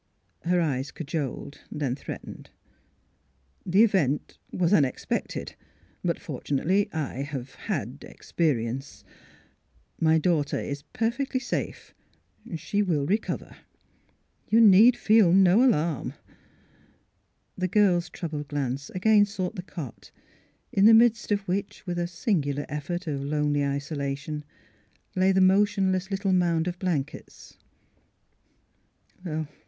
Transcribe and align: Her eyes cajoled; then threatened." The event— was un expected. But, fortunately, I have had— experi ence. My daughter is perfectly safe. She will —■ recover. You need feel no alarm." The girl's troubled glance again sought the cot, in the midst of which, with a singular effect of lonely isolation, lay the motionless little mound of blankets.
Her 0.45 0.59
eyes 0.59 0.89
cajoled; 0.89 1.61
then 1.71 1.95
threatened." 1.95 2.49
The 3.73 3.83
event— 3.83 4.39
was 4.51 4.73
un 4.73 4.83
expected. 4.83 5.53
But, 6.03 6.17
fortunately, 6.19 6.89
I 6.91 7.21
have 7.21 7.53
had— 7.53 7.99
experi 8.01 8.65
ence. 8.67 9.03
My 9.99 10.17
daughter 10.17 10.59
is 10.59 10.81
perfectly 10.91 11.39
safe. 11.39 11.93
She 12.55 12.81
will 12.81 13.05
—■ 13.05 13.07
recover. 13.09 13.57
You 14.49 14.59
need 14.59 14.97
feel 14.97 15.31
no 15.33 15.63
alarm." 15.63 16.15
The 17.55 17.67
girl's 17.67 18.09
troubled 18.09 18.47
glance 18.47 18.89
again 18.89 19.27
sought 19.27 19.53
the 19.55 19.61
cot, 19.61 20.09
in 20.73 20.85
the 20.85 20.95
midst 20.95 21.31
of 21.31 21.41
which, 21.41 21.85
with 21.85 21.99
a 21.99 22.07
singular 22.07 22.65
effect 22.69 23.05
of 23.05 23.21
lonely 23.21 23.63
isolation, 23.63 24.45
lay 25.15 25.31
the 25.31 25.41
motionless 25.41 26.09
little 26.09 26.33
mound 26.33 26.67
of 26.67 26.79
blankets. 26.79 27.55